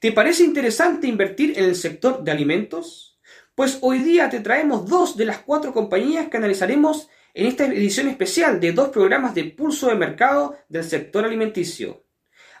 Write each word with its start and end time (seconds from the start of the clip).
¿Te 0.00 0.12
parece 0.12 0.44
interesante 0.44 1.08
invertir 1.08 1.58
en 1.58 1.64
el 1.64 1.74
sector 1.74 2.22
de 2.22 2.30
alimentos? 2.30 3.18
Pues 3.56 3.78
hoy 3.80 3.98
día 3.98 4.30
te 4.30 4.38
traemos 4.38 4.88
dos 4.88 5.16
de 5.16 5.24
las 5.24 5.38
cuatro 5.38 5.72
compañías 5.72 6.28
que 6.28 6.36
analizaremos 6.36 7.08
en 7.34 7.46
esta 7.46 7.66
edición 7.66 8.06
especial 8.06 8.60
de 8.60 8.70
dos 8.70 8.90
programas 8.90 9.34
de 9.34 9.42
pulso 9.46 9.88
de 9.88 9.96
mercado 9.96 10.56
del 10.68 10.84
sector 10.84 11.24
alimenticio. 11.24 12.04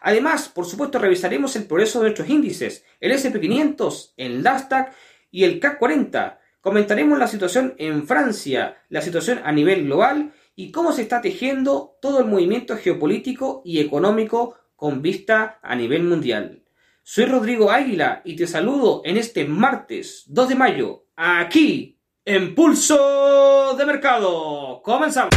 Además, 0.00 0.48
por 0.48 0.66
supuesto, 0.66 0.98
revisaremos 0.98 1.54
el 1.54 1.66
progreso 1.66 2.00
de 2.00 2.06
nuestros 2.06 2.28
índices, 2.28 2.84
el 2.98 3.12
SP500, 3.12 4.14
el 4.16 4.42
Nasdaq 4.42 4.92
y 5.30 5.44
el 5.44 5.60
CAC 5.60 5.78
40. 5.78 6.40
Comentaremos 6.60 7.20
la 7.20 7.28
situación 7.28 7.76
en 7.78 8.04
Francia, 8.04 8.82
la 8.88 9.00
situación 9.00 9.40
a 9.44 9.52
nivel 9.52 9.84
global 9.84 10.32
y 10.56 10.72
cómo 10.72 10.92
se 10.92 11.02
está 11.02 11.20
tejiendo 11.20 11.98
todo 12.02 12.18
el 12.18 12.26
movimiento 12.26 12.76
geopolítico 12.76 13.62
y 13.64 13.78
económico 13.78 14.56
con 14.74 15.02
vista 15.02 15.60
a 15.62 15.76
nivel 15.76 16.02
mundial. 16.02 16.64
Soy 17.10 17.24
Rodrigo 17.24 17.70
Águila 17.70 18.20
y 18.22 18.36
te 18.36 18.46
saludo 18.46 19.00
en 19.02 19.16
este 19.16 19.46
martes 19.46 20.24
2 20.26 20.50
de 20.50 20.54
mayo, 20.54 21.06
aquí, 21.16 21.98
en 22.22 22.54
Pulso 22.54 23.74
de 23.78 23.86
Mercado. 23.86 24.82
Comenzamos. 24.82 25.30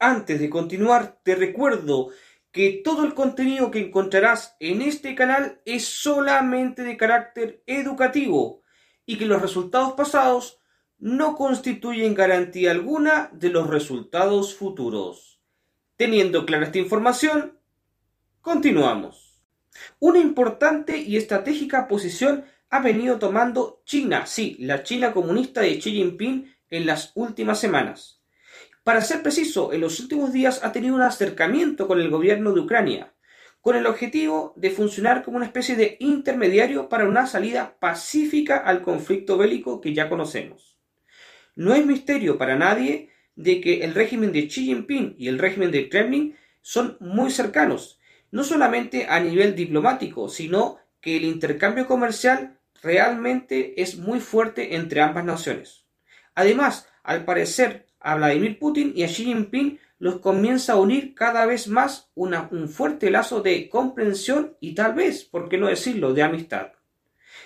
Antes 0.00 0.40
de 0.40 0.50
continuar, 0.50 1.20
te 1.22 1.36
recuerdo 1.36 2.08
que 2.50 2.80
todo 2.82 3.04
el 3.04 3.14
contenido 3.14 3.70
que 3.70 3.78
encontrarás 3.78 4.56
en 4.58 4.82
este 4.82 5.14
canal 5.14 5.62
es 5.64 5.84
solamente 5.84 6.82
de 6.82 6.96
carácter 6.96 7.62
educativo 7.64 8.62
y 9.08 9.16
que 9.16 9.24
los 9.24 9.40
resultados 9.40 9.94
pasados 9.94 10.58
no 10.98 11.34
constituyen 11.34 12.14
garantía 12.14 12.72
alguna 12.72 13.30
de 13.32 13.48
los 13.48 13.66
resultados 13.66 14.54
futuros. 14.54 15.40
Teniendo 15.96 16.44
clara 16.44 16.66
esta 16.66 16.76
información, 16.76 17.58
continuamos. 18.42 19.40
Una 19.98 20.18
importante 20.18 20.98
y 20.98 21.16
estratégica 21.16 21.88
posición 21.88 22.44
ha 22.68 22.80
venido 22.80 23.18
tomando 23.18 23.80
China, 23.86 24.26
sí, 24.26 24.58
la 24.60 24.82
China 24.82 25.14
comunista 25.14 25.62
de 25.62 25.78
Xi 25.78 25.90
Jinping 25.90 26.54
en 26.68 26.84
las 26.84 27.12
últimas 27.14 27.58
semanas. 27.58 28.20
Para 28.84 29.00
ser 29.00 29.22
preciso, 29.22 29.72
en 29.72 29.80
los 29.80 30.00
últimos 30.00 30.34
días 30.34 30.62
ha 30.62 30.70
tenido 30.70 30.94
un 30.94 31.00
acercamiento 31.00 31.88
con 31.88 31.98
el 31.98 32.10
gobierno 32.10 32.52
de 32.52 32.60
Ucrania, 32.60 33.14
con 33.60 33.76
el 33.76 33.86
objetivo 33.86 34.52
de 34.56 34.70
funcionar 34.70 35.22
como 35.22 35.36
una 35.36 35.46
especie 35.46 35.76
de 35.76 35.96
intermediario 36.00 36.88
para 36.88 37.08
una 37.08 37.26
salida 37.26 37.76
pacífica 37.80 38.56
al 38.58 38.82
conflicto 38.82 39.36
bélico 39.36 39.80
que 39.80 39.94
ya 39.94 40.08
conocemos. 40.08 40.78
No 41.56 41.74
es 41.74 41.84
misterio 41.84 42.38
para 42.38 42.56
nadie 42.56 43.10
de 43.34 43.60
que 43.60 43.84
el 43.84 43.94
régimen 43.94 44.32
de 44.32 44.46
Xi 44.46 44.64
Jinping 44.66 45.16
y 45.18 45.28
el 45.28 45.38
régimen 45.38 45.70
de 45.70 45.88
Kremlin 45.88 46.36
son 46.60 46.96
muy 47.00 47.30
cercanos, 47.30 47.98
no 48.30 48.44
solamente 48.44 49.06
a 49.08 49.20
nivel 49.20 49.54
diplomático, 49.54 50.28
sino 50.28 50.78
que 51.00 51.16
el 51.16 51.24
intercambio 51.24 51.86
comercial 51.86 52.58
realmente 52.82 53.80
es 53.82 53.96
muy 53.96 54.20
fuerte 54.20 54.76
entre 54.76 55.00
ambas 55.00 55.24
naciones. 55.24 55.86
Además, 56.34 56.88
al 57.02 57.24
parecer, 57.24 57.87
a 58.00 58.16
Vladimir 58.16 58.58
Putin 58.58 58.92
y 58.94 59.02
a 59.02 59.08
Xi 59.08 59.24
Jinping 59.24 59.78
los 59.98 60.20
comienza 60.20 60.74
a 60.74 60.76
unir 60.76 61.14
cada 61.14 61.44
vez 61.46 61.68
más 61.68 62.10
un 62.14 62.68
fuerte 62.68 63.10
lazo 63.10 63.40
de 63.40 63.68
comprensión 63.68 64.56
y 64.60 64.74
tal 64.74 64.94
vez, 64.94 65.24
por 65.24 65.48
qué 65.48 65.58
no 65.58 65.66
decirlo, 65.66 66.14
de 66.14 66.22
amistad. 66.22 66.72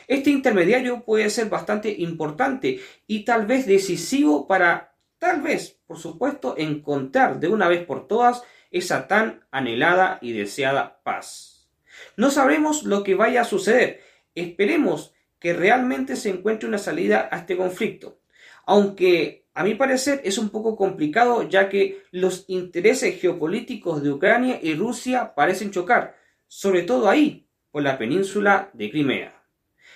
Este 0.07 0.31
intermediario 0.31 1.05
puede 1.05 1.31
ser 1.31 1.49
bastante 1.49 1.91
importante 1.91 2.81
y 3.07 3.25
tal 3.25 3.47
vez 3.47 3.67
decisivo 3.67 4.47
para, 4.47 4.95
tal 5.19 5.41
vez, 5.41 5.79
por 5.87 5.99
supuesto, 5.99 6.55
encontrar 6.59 7.41
de 7.41 7.49
una 7.49 7.69
vez 7.69 7.85
por 7.85 8.07
todas 8.07 8.43
esa 8.71 9.07
tan 9.09 9.45
anhelada 9.51 10.19
y 10.21 10.33
deseada 10.33 11.01
paz. 11.03 11.71
No 12.17 12.31
sabremos 12.31 12.85
lo 12.85 13.05
que 13.05 13.15
vaya 13.15 13.43
a 13.43 13.47
suceder. 13.47 14.03
Esperemos 14.35 15.15
que 15.39 15.53
realmente 15.53 16.17
se 16.17 16.31
encuentre 16.31 16.69
una 16.69 16.79
salida 16.79 17.29
a 17.31 17.39
este 17.39 17.57
conflicto. 17.57 18.21
Aunque 18.65 19.42
a 19.55 19.65
mi 19.65 19.75
parecer 19.75 20.21
es 20.25 20.39
un 20.39 20.49
poco 20.49 20.77
complicado 20.77 21.49
ya 21.49 21.69
que 21.69 22.03
los 22.11 22.45
intereses 22.49 23.21
geopolíticos 23.21 24.03
de 24.03 24.11
Ucrania 24.11 24.59
y 24.63 24.75
Rusia 24.75 25.35
parecen 25.35 25.71
chocar, 25.71 26.17
sobre 26.47 26.83
todo 26.83 27.09
ahí, 27.09 27.47
por 27.71 27.83
la 27.83 27.99
península 27.99 28.71
de 28.73 28.91
Crimea. 28.91 29.43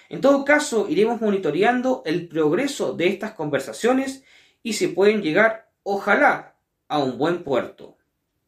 En 0.09 0.21
todo 0.21 0.45
caso, 0.45 0.87
iremos 0.89 1.21
monitoreando 1.21 2.03
el 2.05 2.29
progreso 2.29 2.93
de 2.93 3.09
estas 3.09 3.33
conversaciones 3.33 4.25
y 4.63 4.75
se 4.75 4.89
pueden 4.89 5.23
llegar, 5.23 5.71
ojalá, 5.83 6.57
a 6.89 6.99
un 6.99 7.19
buen 7.19 7.43
puerto. 7.43 7.97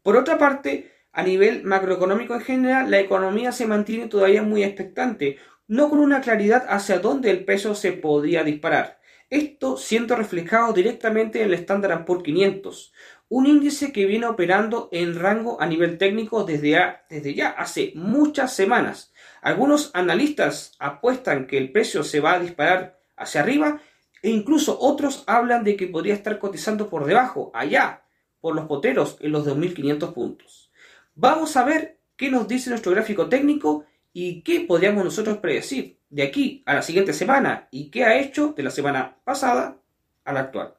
Por 0.02 0.16
otra 0.16 0.38
parte, 0.38 0.92
a 1.12 1.22
nivel 1.22 1.64
macroeconómico 1.64 2.34
en 2.34 2.42
general, 2.42 2.90
la 2.90 3.00
economía 3.00 3.50
se 3.50 3.66
mantiene 3.66 4.08
todavía 4.08 4.42
muy 4.42 4.62
expectante, 4.62 5.38
no 5.66 5.90
con 5.90 5.98
una 5.98 6.20
claridad 6.20 6.66
hacia 6.68 6.98
dónde 6.98 7.30
el 7.30 7.44
peso 7.44 7.74
se 7.74 7.92
podría 7.92 8.44
disparar. 8.44 8.97
Esto 9.30 9.76
siendo 9.76 10.16
reflejado 10.16 10.72
directamente 10.72 11.42
en 11.42 11.48
el 11.48 11.54
Standard 11.54 12.06
Poor's 12.06 12.22
500, 12.22 12.92
un 13.28 13.46
índice 13.46 13.92
que 13.92 14.06
viene 14.06 14.26
operando 14.26 14.88
en 14.90 15.18
rango 15.18 15.60
a 15.60 15.66
nivel 15.66 15.98
técnico 15.98 16.44
desde, 16.44 16.78
desde 17.10 17.34
ya 17.34 17.50
hace 17.50 17.92
muchas 17.94 18.54
semanas. 18.54 19.12
Algunos 19.42 19.90
analistas 19.92 20.72
apuestan 20.78 21.46
que 21.46 21.58
el 21.58 21.72
precio 21.72 22.04
se 22.04 22.20
va 22.20 22.34
a 22.34 22.40
disparar 22.40 23.00
hacia 23.18 23.42
arriba 23.42 23.82
e 24.22 24.30
incluso 24.30 24.78
otros 24.80 25.24
hablan 25.26 25.62
de 25.62 25.76
que 25.76 25.88
podría 25.88 26.14
estar 26.14 26.38
cotizando 26.38 26.88
por 26.88 27.04
debajo, 27.04 27.50
allá, 27.54 28.04
por 28.40 28.54
los 28.54 28.64
poteros, 28.64 29.18
en 29.20 29.32
los 29.32 29.46
2.500 29.46 30.14
puntos. 30.14 30.72
Vamos 31.14 31.54
a 31.58 31.64
ver 31.64 31.98
qué 32.16 32.30
nos 32.30 32.48
dice 32.48 32.70
nuestro 32.70 32.92
gráfico 32.92 33.28
técnico 33.28 33.84
y 34.14 34.42
qué 34.42 34.60
podríamos 34.60 35.04
nosotros 35.04 35.36
predecir 35.36 35.97
de 36.10 36.22
aquí 36.22 36.62
a 36.66 36.74
la 36.74 36.82
siguiente 36.82 37.12
semana 37.12 37.68
y 37.70 37.90
qué 37.90 38.04
ha 38.04 38.18
hecho 38.18 38.54
de 38.56 38.62
la 38.62 38.70
semana 38.70 39.16
pasada 39.24 39.76
a 40.24 40.32
la 40.32 40.40
actual. 40.40 40.74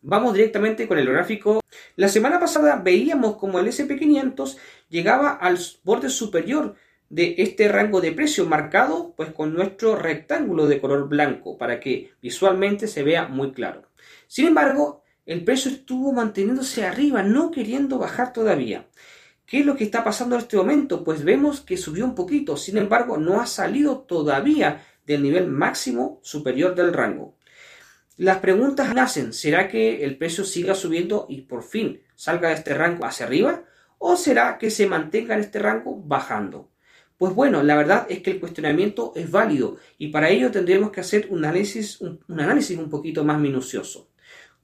Vamos 0.00 0.34
directamente 0.34 0.88
con 0.88 0.98
el 0.98 1.08
gráfico. 1.08 1.60
La 1.94 2.08
semana 2.08 2.40
pasada 2.40 2.76
veíamos 2.76 3.36
como 3.36 3.60
el 3.60 3.68
SP500 3.68 4.56
llegaba 4.88 5.30
al 5.30 5.58
borde 5.84 6.10
superior 6.10 6.74
de 7.08 7.34
este 7.38 7.68
rango 7.68 8.00
de 8.00 8.10
precio 8.12 8.46
marcado 8.46 9.14
pues 9.16 9.30
con 9.32 9.54
nuestro 9.54 9.96
rectángulo 9.96 10.66
de 10.66 10.80
color 10.80 11.08
blanco 11.08 11.56
para 11.58 11.78
que 11.78 12.12
visualmente 12.20 12.88
se 12.88 13.02
vea 13.02 13.28
muy 13.28 13.52
claro. 13.52 13.82
Sin 14.26 14.46
embargo, 14.46 15.02
el 15.24 15.44
precio 15.44 15.70
estuvo 15.70 16.12
manteniéndose 16.12 16.84
arriba, 16.84 17.22
no 17.22 17.50
queriendo 17.50 17.98
bajar 17.98 18.32
todavía. 18.32 18.88
¿Qué 19.52 19.58
es 19.58 19.66
lo 19.66 19.76
que 19.76 19.84
está 19.84 20.02
pasando 20.02 20.34
en 20.34 20.40
este 20.40 20.56
momento? 20.56 21.04
Pues 21.04 21.24
vemos 21.24 21.60
que 21.60 21.76
subió 21.76 22.06
un 22.06 22.14
poquito, 22.14 22.56
sin 22.56 22.78
embargo 22.78 23.18
no 23.18 23.38
ha 23.38 23.44
salido 23.44 23.98
todavía 23.98 24.82
del 25.04 25.22
nivel 25.22 25.46
máximo 25.46 26.20
superior 26.22 26.74
del 26.74 26.94
rango. 26.94 27.36
Las 28.16 28.38
preguntas 28.38 28.94
nacen, 28.94 29.34
¿será 29.34 29.68
que 29.68 30.04
el 30.04 30.16
precio 30.16 30.44
siga 30.44 30.74
subiendo 30.74 31.26
y 31.28 31.42
por 31.42 31.64
fin 31.64 32.00
salga 32.14 32.48
de 32.48 32.54
este 32.54 32.72
rango 32.72 33.04
hacia 33.04 33.26
arriba? 33.26 33.64
¿O 33.98 34.16
será 34.16 34.56
que 34.56 34.70
se 34.70 34.86
mantenga 34.86 35.34
en 35.34 35.42
este 35.42 35.58
rango 35.58 36.00
bajando? 36.02 36.70
Pues 37.18 37.34
bueno, 37.34 37.62
la 37.62 37.76
verdad 37.76 38.06
es 38.08 38.22
que 38.22 38.30
el 38.30 38.40
cuestionamiento 38.40 39.12
es 39.16 39.30
válido 39.30 39.76
y 39.98 40.08
para 40.08 40.30
ello 40.30 40.50
tendremos 40.50 40.92
que 40.92 41.00
hacer 41.02 41.26
un 41.28 41.44
análisis 41.44 42.00
un, 42.00 42.24
un 42.26 42.40
análisis 42.40 42.78
un 42.78 42.88
poquito 42.88 43.22
más 43.22 43.38
minucioso. 43.38 44.08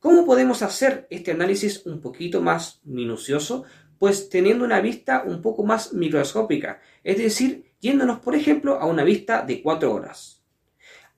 ¿Cómo 0.00 0.24
podemos 0.24 0.62
hacer 0.62 1.06
este 1.10 1.32
análisis 1.32 1.84
un 1.84 2.00
poquito 2.00 2.40
más 2.40 2.80
minucioso? 2.84 3.64
Pues 3.98 4.28
teniendo 4.28 4.64
una 4.64 4.80
vista 4.80 5.22
un 5.24 5.42
poco 5.42 5.64
más 5.64 5.92
microscópica, 5.92 6.80
es 7.04 7.18
decir, 7.18 7.72
yéndonos 7.80 8.20
por 8.20 8.34
ejemplo 8.34 8.78
a 8.80 8.86
una 8.86 9.04
vista 9.04 9.42
de 9.42 9.62
4 9.62 9.92
horas. 9.92 10.42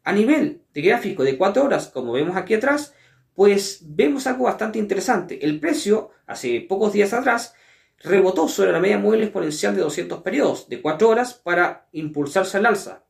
A 0.03 0.13
nivel 0.13 0.63
de 0.73 0.83
gráfico 0.83 1.23
de 1.25 1.37
4 1.37 1.65
horas, 1.65 1.89
como 1.89 2.13
vemos 2.13 2.37
aquí 2.37 2.55
atrás, 2.55 2.95
pues 3.35 3.81
vemos 3.83 4.27
algo 4.27 4.45
bastante 4.45 4.79
interesante. 4.79 5.45
El 5.45 5.61
precio, 5.61 6.11
hace 6.27 6.61
pocos 6.69 6.93
días 6.93 7.13
atrás, 7.13 7.55
rebotó 7.99 8.49
sobre 8.49 8.73
la 8.73 8.81
media 8.81 8.99
móvil 8.99 9.23
exponencial 9.23 9.75
de 9.75 9.83
200 9.83 10.23
periodos 10.23 10.69
de 10.69 10.81
4 10.81 11.09
horas 11.09 11.35
para 11.35 11.89
impulsarse 11.93 12.57
al 12.57 12.67
alza. 12.67 13.05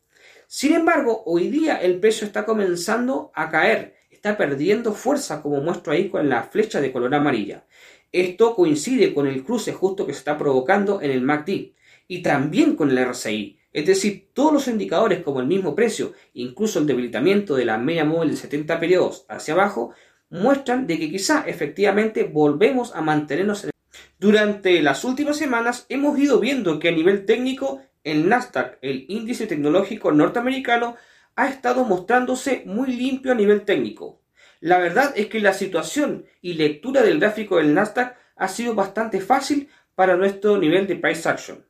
Sin 0.47 0.75
embargo, 0.75 1.23
hoy 1.27 1.49
día 1.49 1.77
el 1.77 2.01
precio 2.01 2.27
está 2.27 2.45
comenzando 2.45 3.31
a 3.35 3.51
caer, 3.51 3.95
está 4.11 4.37
perdiendo 4.37 4.93
fuerza 4.93 5.43
como 5.43 5.61
muestro 5.61 5.93
ahí 5.93 6.09
con 6.09 6.29
la 6.29 6.43
flecha 6.43 6.81
de 6.81 6.91
color 6.91 7.15
amarilla. 7.15 7.67
Esto 8.13 8.55
coincide 8.55 9.15
con 9.15 9.27
el 9.27 9.45
cruce 9.45 9.73
justo 9.73 10.07
que 10.07 10.13
se 10.13 10.19
está 10.19 10.37
provocando 10.37 11.01
en 11.01 11.11
el 11.11 11.23
MACD 11.23 11.73
y 12.09 12.23
también 12.23 12.75
con 12.75 12.91
el 12.91 12.99
RSI. 12.99 13.59
Es 13.73 13.87
decir, 13.87 14.31
todos 14.33 14.53
los 14.53 14.67
indicadores 14.67 15.23
como 15.23 15.41
el 15.41 15.47
mismo 15.47 15.77
precio, 15.77 16.13
incluso 16.35 16.81
el 16.81 16.87
debilitamiento 16.87 17.55
de 17.55 17.65
la 17.65 17.79
media 17.79 18.05
móvil 18.05 18.31
de 18.31 18.37
70 18.37 18.81
periodos 18.81 19.27
hacia 19.29 19.55
abajo, 19.55 19.95
muestran 20.29 20.89
de 20.89 20.99
que 20.99 21.11
quizá 21.11 21.45
efectivamente 21.47 22.25
volvemos 22.25 22.95
a 22.97 23.01
mantenernos 23.01 23.65
en 23.65 23.71
Durante 24.19 24.83
las 24.83 25.05
últimas 25.05 25.37
semanas 25.37 25.87
hemos 25.89 26.19
ido 26.19 26.41
viendo 26.41 26.81
que 26.81 26.89
a 26.89 26.93
nivel 26.93 27.27
técnico 27.27 27.81
el 28.03 28.29
Nasdaq, 28.29 28.79
el 28.83 29.05
índice 29.09 29.47
tecnológico 29.47 30.11
norteamericano, 30.11 30.97
ha 31.37 31.49
estado 31.49 31.85
mostrándose 31.85 32.63
muy 32.67 32.93
limpio 32.93 33.33
a 33.33 33.35
nivel 33.35 33.63
técnico. 33.63 34.20
La 34.61 34.79
verdad 34.79 35.15
es 35.17 35.29
que 35.29 35.41
la 35.41 35.55
situación 35.55 36.27
y 36.43 36.53
lectura 36.53 37.03
del 37.03 37.19
gráfico 37.19 37.57
del 37.57 37.73
Nasdaq 37.73 38.17
ha 38.37 38.49
sido 38.49 38.75
bastante 38.75 39.21
fácil 39.21 39.71
para 39.95 40.17
nuestro 40.17 40.59
nivel 40.59 40.87
de 40.87 40.97
price 40.97 41.27
action. 41.29 41.67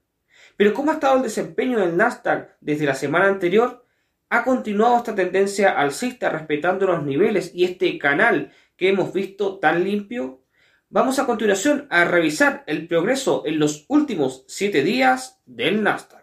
Pero 0.56 0.74
¿cómo 0.74 0.90
ha 0.90 0.94
estado 0.94 1.16
el 1.16 1.22
desempeño 1.22 1.78
del 1.78 1.96
Nasdaq 1.96 2.56
desde 2.60 2.86
la 2.86 2.94
semana 2.94 3.26
anterior? 3.26 3.86
Ha 4.28 4.42
continuado 4.42 4.98
esta 4.98 5.14
tendencia 5.14 5.70
alcista 5.70 6.30
respetando 6.30 6.86
los 6.86 7.04
niveles 7.04 7.52
y 7.54 7.64
este 7.64 7.96
canal 7.96 8.52
que 8.76 8.88
hemos 8.88 9.12
visto 9.12 9.58
tan 9.58 9.84
limpio. 9.84 10.42
Vamos 10.88 11.20
a 11.20 11.26
continuación 11.26 11.86
a 11.90 12.04
revisar 12.04 12.64
el 12.66 12.88
progreso 12.88 13.44
en 13.46 13.60
los 13.60 13.84
últimos 13.88 14.44
7 14.48 14.82
días 14.82 15.40
del 15.46 15.82
Nasdaq. 15.82 16.19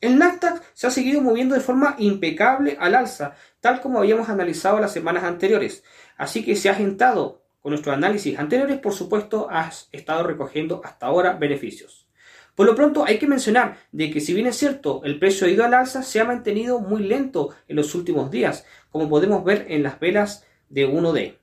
El 0.00 0.18
Nasdaq 0.18 0.62
se 0.74 0.86
ha 0.86 0.90
seguido 0.90 1.20
moviendo 1.20 1.56
de 1.56 1.60
forma 1.60 1.96
impecable 1.98 2.76
al 2.78 2.94
alza, 2.94 3.34
tal 3.60 3.80
como 3.80 3.98
habíamos 3.98 4.28
analizado 4.28 4.78
las 4.78 4.92
semanas 4.92 5.24
anteriores. 5.24 5.82
Así 6.16 6.44
que 6.44 6.54
si 6.54 6.68
has 6.68 6.78
entrado 6.78 7.42
con 7.60 7.70
nuestros 7.70 7.96
análisis 7.96 8.38
anteriores, 8.38 8.78
por 8.78 8.92
supuesto, 8.92 9.48
has 9.50 9.88
estado 9.90 10.22
recogiendo 10.22 10.80
hasta 10.84 11.06
ahora 11.06 11.32
beneficios. 11.32 12.08
Por 12.54 12.66
lo 12.66 12.74
pronto 12.74 13.04
hay 13.04 13.18
que 13.18 13.26
mencionar 13.26 13.78
de 13.92 14.10
que 14.10 14.20
si 14.20 14.34
bien 14.34 14.46
es 14.46 14.56
cierto 14.56 15.00
el 15.04 15.18
precio 15.18 15.46
ha 15.46 15.50
ido 15.50 15.64
al 15.64 15.74
alza, 15.74 16.02
se 16.02 16.20
ha 16.20 16.24
mantenido 16.24 16.80
muy 16.80 17.02
lento 17.02 17.50
en 17.66 17.76
los 17.76 17.94
últimos 17.94 18.30
días, 18.30 18.66
como 18.90 19.08
podemos 19.08 19.44
ver 19.44 19.66
en 19.68 19.82
las 19.82 19.98
velas 19.98 20.44
de 20.68 20.88
1D. 20.88 21.37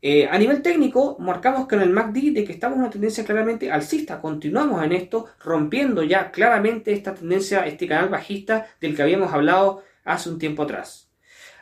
Eh, 0.00 0.28
a 0.30 0.38
nivel 0.38 0.62
técnico, 0.62 1.16
marcamos 1.18 1.66
con 1.66 1.82
el 1.82 1.90
MACD 1.90 2.32
de 2.32 2.44
que 2.44 2.52
estamos 2.52 2.76
en 2.76 2.82
una 2.82 2.90
tendencia 2.90 3.24
claramente 3.24 3.72
alcista. 3.72 4.20
Continuamos 4.20 4.84
en 4.84 4.92
esto, 4.92 5.26
rompiendo 5.40 6.04
ya 6.04 6.30
claramente 6.30 6.92
esta 6.92 7.14
tendencia, 7.14 7.66
este 7.66 7.88
canal 7.88 8.08
bajista 8.08 8.68
del 8.80 8.94
que 8.94 9.02
habíamos 9.02 9.32
hablado 9.32 9.82
hace 10.04 10.30
un 10.30 10.38
tiempo 10.38 10.62
atrás. 10.62 11.10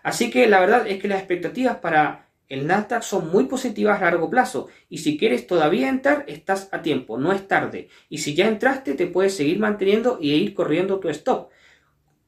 Así 0.03 0.31
que 0.31 0.47
la 0.49 0.61
verdad 0.61 0.87
es 0.87 1.00
que 1.00 1.09
las 1.09 1.19
expectativas 1.19 1.79
para 1.79 2.29
el 2.49 2.67
Nasdaq 2.67 3.03
son 3.03 3.31
muy 3.31 3.44
positivas 3.47 4.00
a 4.00 4.05
largo 4.05 4.31
plazo 4.31 4.69
y 4.88 4.99
si 4.99 5.19
quieres 5.19 5.47
todavía 5.47 5.88
entrar 5.88 6.25
estás 6.29 6.69
a 6.73 6.83
tiempo, 6.83 7.19
no 7.19 7.33
es 7.33 7.49
tarde. 7.49 7.88
Y 8.09 8.19
si 8.19 8.35
ya 8.35 8.47
entraste 8.47 8.94
te 8.94 9.06
puedes 9.06 9.35
seguir 9.35 9.59
manteniendo 9.59 10.19
y 10.21 10.33
ir 10.33 10.55
corriendo 10.55 11.00
tu 11.00 11.09
stop, 11.09 11.50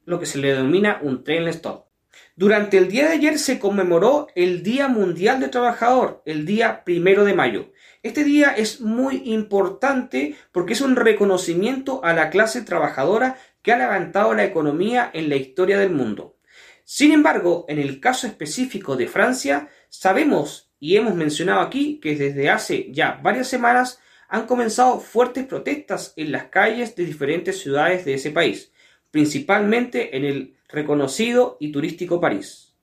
lo 0.05 0.19
que 0.19 0.25
se 0.25 0.39
le 0.39 0.53
denomina 0.53 0.99
un 1.03 1.23
trail 1.23 1.47
stop. 1.49 1.88
Durante 2.35 2.77
el 2.77 2.87
día 2.87 3.07
de 3.07 3.13
ayer 3.13 3.37
se 3.37 3.59
conmemoró 3.59 4.27
el 4.35 4.63
Día 4.63 4.87
Mundial 4.87 5.39
del 5.39 5.49
Trabajador, 5.49 6.21
el 6.25 6.45
día 6.45 6.83
primero 6.83 7.25
de 7.25 7.33
mayo. 7.33 7.71
Este 8.01 8.23
día 8.23 8.51
es 8.51 8.79
muy 8.79 9.23
importante 9.25 10.35
porque 10.51 10.73
es 10.73 10.81
un 10.81 10.95
reconocimiento 10.95 12.03
a 12.03 12.13
la 12.13 12.29
clase 12.29 12.61
trabajadora 12.61 13.37
que 13.61 13.73
ha 13.73 13.77
levantado 13.77 14.33
la 14.33 14.45
economía 14.45 15.11
en 15.13 15.27
la 15.27 15.35
historia 15.35 15.77
del 15.77 15.91
mundo. 15.91 16.37
Sin 16.85 17.11
embargo, 17.11 17.65
en 17.67 17.77
el 17.77 17.99
caso 17.99 18.25
específico 18.25 18.95
de 18.95 19.07
Francia, 19.07 19.69
sabemos 19.89 20.71
y 20.79 20.95
hemos 20.95 21.15
mencionado 21.15 21.59
aquí 21.59 21.99
que 21.99 22.15
desde 22.15 22.49
hace 22.49 22.87
ya 22.91 23.19
varias 23.21 23.47
semanas 23.47 23.99
han 24.29 24.45
comenzado 24.45 24.99
fuertes 24.99 25.45
protestas 25.45 26.13
en 26.15 26.31
las 26.31 26.45
calles 26.45 26.95
de 26.95 27.05
diferentes 27.05 27.59
ciudades 27.59 28.05
de 28.05 28.13
ese 28.13 28.31
país, 28.31 28.71
principalmente 29.11 30.15
en 30.15 30.23
el 30.23 30.58
reconocido 30.69 31.57
y 31.59 31.71
turístico 31.71 32.21
París. 32.21 32.73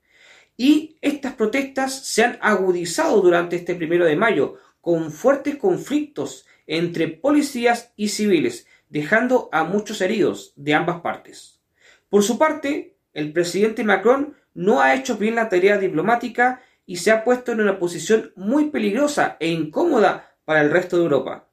Y 0.56 0.96
estas 1.00 1.34
protestas 1.34 2.06
se 2.06 2.24
han 2.24 2.38
agudizado 2.40 3.20
durante 3.20 3.56
este 3.56 3.74
primero 3.74 4.04
de 4.04 4.16
mayo, 4.16 4.56
con 4.80 5.10
fuertes 5.10 5.56
conflictos 5.56 6.46
entre 6.66 7.08
policías 7.08 7.92
y 7.96 8.08
civiles, 8.08 8.66
dejando 8.88 9.48
a 9.52 9.64
muchos 9.64 10.00
heridos 10.00 10.52
de 10.56 10.74
ambas 10.74 11.00
partes. 11.00 11.60
Por 12.08 12.22
su 12.22 12.38
parte, 12.38 12.96
el 13.12 13.32
presidente 13.32 13.84
Macron 13.84 14.36
no 14.54 14.80
ha 14.80 14.94
hecho 14.94 15.16
bien 15.16 15.34
la 15.34 15.48
tarea 15.48 15.78
diplomática 15.78 16.62
y 16.86 16.96
se 16.96 17.10
ha 17.10 17.24
puesto 17.24 17.52
en 17.52 17.60
una 17.60 17.78
posición 17.78 18.32
muy 18.36 18.70
peligrosa 18.70 19.36
e 19.40 19.48
incómoda 19.48 20.36
para 20.44 20.62
el 20.62 20.70
resto 20.70 20.96
de 20.96 21.02
Europa. 21.02 21.48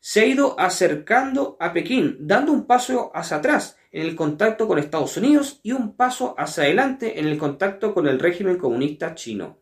Se 0.00 0.20
ha 0.20 0.26
ido 0.26 0.58
acercando 0.58 1.58
a 1.60 1.74
Pekín, 1.74 2.16
dando 2.20 2.52
un 2.52 2.66
paso 2.66 3.12
hacia 3.14 3.36
atrás 3.36 3.76
en 3.92 4.06
el 4.06 4.16
contacto 4.16 4.66
con 4.66 4.78
Estados 4.78 5.16
Unidos 5.18 5.60
y 5.62 5.72
un 5.72 5.94
paso 5.94 6.34
hacia 6.38 6.64
adelante 6.64 7.20
en 7.20 7.26
el 7.26 7.36
contacto 7.36 7.92
con 7.92 8.08
el 8.08 8.18
régimen 8.18 8.56
comunista 8.56 9.14
chino. 9.14 9.58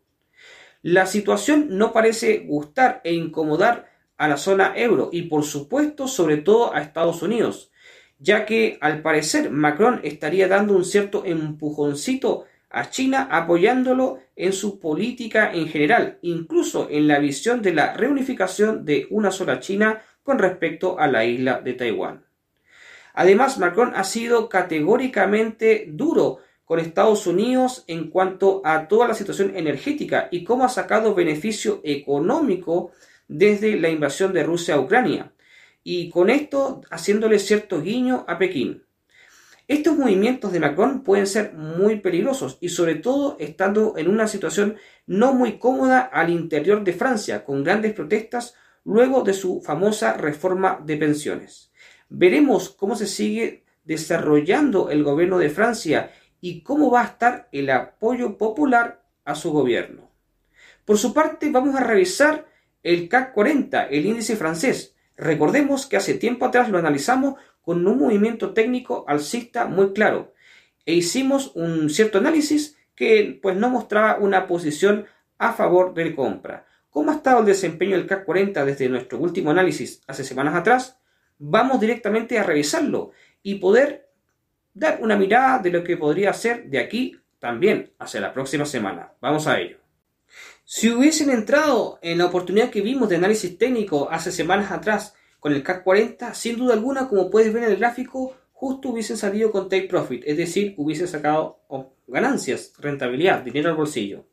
La 0.81 1.05
situación 1.05 1.67
no 1.71 1.91
parece 1.91 2.45
gustar 2.47 3.01
e 3.03 3.13
incomodar 3.13 3.89
a 4.15 4.29
la 4.29 4.37
zona 4.37 4.73
euro 4.77 5.09
y 5.11 5.23
por 5.23 5.43
supuesto 5.43 6.07
sobre 6.07 6.37
todo 6.37 6.73
a 6.73 6.81
Estados 6.81 7.21
Unidos, 7.21 7.71
ya 8.17 8.45
que 8.45 8.77
al 8.79 9.01
parecer 9.01 9.51
Macron 9.51 9.99
estaría 10.03 10.47
dando 10.47 10.73
un 10.73 10.85
cierto 10.85 11.25
empujoncito 11.25 12.45
a 12.69 12.89
China 12.89 13.27
apoyándolo 13.31 14.19
en 14.35 14.53
su 14.53 14.79
política 14.79 15.51
en 15.53 15.67
general, 15.67 16.19
incluso 16.21 16.87
en 16.89 17.07
la 17.07 17.19
visión 17.19 17.61
de 17.61 17.73
la 17.73 17.93
reunificación 17.93 18.85
de 18.85 19.07
una 19.09 19.31
sola 19.31 19.59
China 19.59 20.01
con 20.23 20.39
respecto 20.39 20.99
a 20.99 21.07
la 21.07 21.25
isla 21.25 21.61
de 21.61 21.73
Taiwán. 21.73 22.25
Además, 23.13 23.57
Macron 23.57 23.93
ha 23.95 24.03
sido 24.03 24.47
categóricamente 24.47 25.85
duro 25.89 26.39
con 26.63 26.79
Estados 26.79 27.25
Unidos 27.25 27.83
en 27.87 28.11
cuanto 28.11 28.61
a 28.63 28.87
toda 28.87 29.07
la 29.07 29.15
situación 29.15 29.55
energética 29.55 30.29
y 30.31 30.43
cómo 30.43 30.63
ha 30.63 30.69
sacado 30.69 31.15
beneficio 31.15 31.81
económico 31.83 32.91
desde 33.27 33.79
la 33.79 33.89
invasión 33.89 34.33
de 34.33 34.43
Rusia 34.43 34.75
a 34.75 34.79
Ucrania 34.79 35.33
y 35.83 36.09
con 36.09 36.29
esto 36.29 36.81
haciéndole 36.91 37.39
cierto 37.39 37.81
guiño 37.81 38.25
a 38.27 38.37
Pekín. 38.37 38.83
Estos 39.69 39.95
movimientos 39.95 40.51
de 40.51 40.59
Macron 40.59 41.03
pueden 41.03 41.27
ser 41.27 41.53
muy 41.53 41.99
peligrosos 41.99 42.57
y 42.59 42.69
sobre 42.69 42.95
todo 42.95 43.37
estando 43.39 43.99
en 43.99 44.07
una 44.07 44.27
situación 44.27 44.77
no 45.05 45.31
muy 45.35 45.59
cómoda 45.59 45.99
al 45.99 46.31
interior 46.31 46.83
de 46.83 46.91
Francia, 46.91 47.45
con 47.45 47.63
grandes 47.63 47.93
protestas 47.93 48.55
luego 48.83 49.21
de 49.21 49.35
su 49.35 49.61
famosa 49.61 50.13
reforma 50.13 50.81
de 50.83 50.97
pensiones. 50.97 51.71
Veremos 52.09 52.69
cómo 52.69 52.95
se 52.95 53.05
sigue 53.05 53.63
desarrollando 53.83 54.89
el 54.89 55.03
gobierno 55.03 55.37
de 55.37 55.51
Francia 55.51 56.13
y 56.41 56.63
cómo 56.63 56.89
va 56.89 57.01
a 57.01 57.05
estar 57.05 57.47
el 57.51 57.69
apoyo 57.69 58.39
popular 58.39 59.03
a 59.23 59.35
su 59.35 59.51
gobierno. 59.51 60.09
Por 60.83 60.97
su 60.97 61.13
parte, 61.13 61.51
vamos 61.51 61.75
a 61.75 61.83
revisar 61.83 62.47
el 62.81 63.07
CAC 63.07 63.33
40, 63.33 63.83
el 63.83 64.07
índice 64.07 64.35
francés, 64.35 64.95
Recordemos 65.19 65.85
que 65.85 65.97
hace 65.97 66.13
tiempo 66.13 66.45
atrás 66.45 66.69
lo 66.69 66.77
analizamos 66.77 67.35
con 67.61 67.85
un 67.85 67.99
movimiento 67.99 68.53
técnico 68.53 69.05
alcista 69.07 69.65
muy 69.65 69.93
claro 69.93 70.33
e 70.85 70.93
hicimos 70.93 71.51
un 71.55 71.89
cierto 71.89 72.17
análisis 72.17 72.77
que 72.95 73.39
pues 73.41 73.55
no 73.55 73.69
mostraba 73.69 74.17
una 74.17 74.47
posición 74.47 75.05
a 75.37 75.53
favor 75.53 75.93
de 75.93 76.15
compra. 76.15 76.65
¿Cómo 76.89 77.11
ha 77.11 77.15
estado 77.15 77.41
el 77.41 77.45
desempeño 77.45 77.95
del 77.95 78.07
CAC 78.07 78.25
40 78.25 78.65
desde 78.65 78.89
nuestro 78.89 79.19
último 79.19 79.51
análisis 79.51 80.01
hace 80.07 80.23
semanas 80.23 80.55
atrás? 80.55 80.99
Vamos 81.37 81.79
directamente 81.79 82.39
a 82.39 82.43
revisarlo 82.43 83.11
y 83.43 83.55
poder 83.55 84.09
dar 84.73 84.99
una 85.01 85.15
mirada 85.15 85.59
de 85.59 85.71
lo 85.71 85.83
que 85.83 85.97
podría 85.97 86.33
ser 86.33 86.69
de 86.69 86.79
aquí 86.79 87.17
también 87.39 87.93
hacia 87.99 88.19
la 88.19 88.33
próxima 88.33 88.65
semana. 88.65 89.13
Vamos 89.21 89.47
a 89.47 89.59
ello. 89.59 89.77
Si 90.63 90.89
hubiesen 90.89 91.29
entrado 91.29 91.99
en 92.01 92.17
la 92.17 92.25
oportunidad 92.25 92.69
que 92.69 92.81
vimos 92.81 93.09
de 93.09 93.15
análisis 93.15 93.57
técnico 93.57 94.09
hace 94.11 94.31
semanas 94.31 94.71
atrás 94.71 95.15
con 95.39 95.53
el 95.53 95.63
CAC 95.63 95.83
40, 95.83 96.33
sin 96.33 96.57
duda 96.57 96.73
alguna, 96.73 97.07
como 97.07 97.29
puedes 97.29 97.53
ver 97.53 97.63
en 97.63 97.71
el 97.71 97.77
gráfico, 97.77 98.35
justo 98.51 98.89
hubiesen 98.89 99.17
salido 99.17 99.51
con 99.51 99.69
take 99.69 99.87
profit, 99.87 100.23
es 100.25 100.37
decir, 100.37 100.73
hubiesen 100.77 101.07
sacado 101.07 101.61
ganancias, 102.07 102.73
rentabilidad, 102.79 103.41
dinero 103.41 103.69
al 103.69 103.75
bolsillo. 103.75 104.25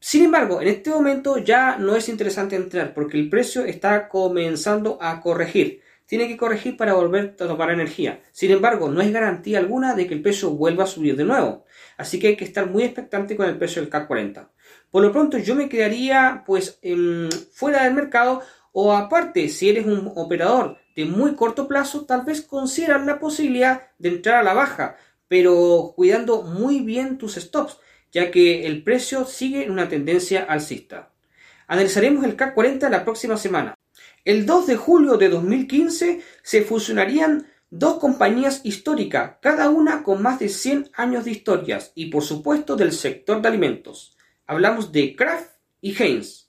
Sin 0.00 0.24
embargo, 0.24 0.60
en 0.60 0.68
este 0.68 0.90
momento 0.90 1.38
ya 1.38 1.78
no 1.78 1.96
es 1.96 2.08
interesante 2.08 2.56
entrar 2.56 2.92
porque 2.92 3.18
el 3.18 3.30
precio 3.30 3.64
está 3.64 4.08
comenzando 4.08 4.98
a 5.00 5.20
corregir. 5.20 5.80
Tiene 6.06 6.28
que 6.28 6.36
corregir 6.36 6.76
para 6.76 6.94
volver 6.94 7.34
a 7.40 7.46
tomar 7.46 7.70
energía. 7.70 8.20
Sin 8.30 8.52
embargo, 8.52 8.88
no 8.88 9.00
es 9.00 9.12
garantía 9.12 9.58
alguna 9.58 9.94
de 9.94 10.06
que 10.06 10.14
el 10.14 10.22
precio 10.22 10.50
vuelva 10.50 10.84
a 10.84 10.86
subir 10.86 11.16
de 11.16 11.24
nuevo. 11.24 11.64
Así 11.96 12.20
que 12.20 12.28
hay 12.28 12.36
que 12.36 12.44
estar 12.44 12.70
muy 12.70 12.84
expectante 12.84 13.36
con 13.36 13.48
el 13.48 13.58
precio 13.58 13.82
del 13.82 13.90
CAC 13.90 14.06
40. 14.06 14.50
Por 14.90 15.02
lo 15.02 15.10
pronto 15.12 15.38
yo 15.38 15.54
me 15.54 15.68
quedaría 15.68 16.44
pues 16.46 16.78
fuera 17.52 17.84
del 17.84 17.94
mercado 17.94 18.42
o 18.78 18.92
aparte 18.92 19.48
si 19.48 19.70
eres 19.70 19.86
un 19.86 20.12
operador 20.16 20.76
de 20.94 21.06
muy 21.06 21.34
corto 21.34 21.66
plazo 21.66 22.04
tal 22.04 22.26
vez 22.26 22.42
considerar 22.42 23.06
la 23.06 23.18
posibilidad 23.18 23.88
de 23.98 24.10
entrar 24.10 24.36
a 24.36 24.42
la 24.42 24.52
baja 24.52 24.96
pero 25.28 25.94
cuidando 25.96 26.42
muy 26.42 26.80
bien 26.80 27.16
tus 27.16 27.36
stops 27.36 27.78
ya 28.12 28.30
que 28.30 28.66
el 28.66 28.82
precio 28.82 29.24
sigue 29.24 29.64
en 29.64 29.70
una 29.70 29.88
tendencia 29.88 30.44
alcista. 30.44 31.10
Analizaremos 31.66 32.22
el 32.24 32.36
CAC 32.36 32.52
40 32.52 32.90
la 32.90 33.02
próxima 33.02 33.38
semana. 33.38 33.74
El 34.26 34.44
2 34.44 34.66
de 34.66 34.76
julio 34.76 35.16
de 35.16 35.30
2015 35.30 36.20
se 36.42 36.62
fusionarían 36.62 37.46
dos 37.70 37.98
compañías 37.98 38.60
históricas, 38.62 39.36
cada 39.40 39.70
una 39.70 40.02
con 40.02 40.20
más 40.20 40.38
de 40.38 40.50
100 40.50 40.90
años 40.94 41.24
de 41.24 41.30
historias 41.30 41.92
y 41.94 42.06
por 42.06 42.22
supuesto 42.22 42.76
del 42.76 42.92
sector 42.92 43.40
de 43.40 43.48
alimentos. 43.48 44.16
Hablamos 44.46 44.92
de 44.92 45.16
Kraft 45.16 45.50
y 45.80 45.96
Heinz. 46.00 46.45